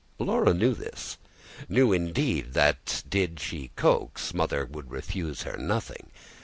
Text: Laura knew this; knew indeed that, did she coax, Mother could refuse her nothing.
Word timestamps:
Laura 0.17 0.51
knew 0.51 0.73
this; 0.73 1.19
knew 1.69 1.93
indeed 1.93 2.53
that, 2.53 3.03
did 3.07 3.39
she 3.39 3.69
coax, 3.75 4.33
Mother 4.33 4.65
could 4.65 4.89
refuse 4.89 5.43
her 5.43 5.57
nothing. 5.57 6.09